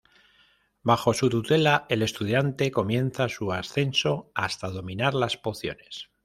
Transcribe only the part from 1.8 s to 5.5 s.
el estudiante comienza su ascenso hasta dominar las